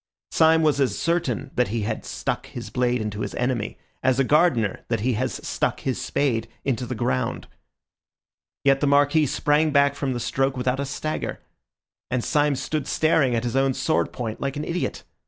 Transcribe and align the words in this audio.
Syme 0.31 0.63
was 0.63 0.81
as 0.81 0.97
certain 0.97 1.51
that 1.53 1.67
he 1.67 1.81
had 1.81 2.03
stuck 2.05 2.47
his 2.47 2.71
blade 2.71 3.03
into 3.03 3.19
his 3.19 3.35
enemy 3.35 3.77
as 4.01 4.19
a 4.19 4.23
gardener 4.23 4.83
that 4.87 5.01
he 5.01 5.13
has 5.13 5.35
stuck 5.47 5.81
his 5.81 6.01
spade 6.01 6.47
into 6.65 6.87
the 6.87 6.95
ground. 6.95 7.45
Yet 8.63 8.79
the 8.79 8.87
Marquis 8.87 9.27
sprang 9.27 9.69
back 9.69 9.93
from 9.93 10.13
the 10.13 10.19
stroke 10.19 10.57
without 10.57 10.79
a 10.79 10.87
stagger, 10.87 11.39
and 12.09 12.23
Syme 12.23 12.55
stood 12.55 12.87
staring 12.87 13.35
at 13.35 13.43
his 13.43 13.55
own 13.55 13.75
sword 13.75 14.11
point 14.11 14.41
like 14.41 14.57
an 14.57 14.65
idiot. 14.65 15.03